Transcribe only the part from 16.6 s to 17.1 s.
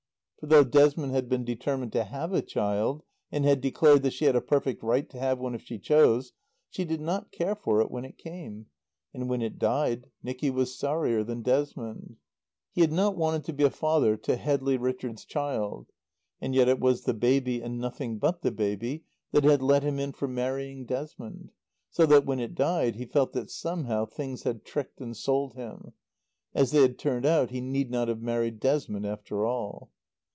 it was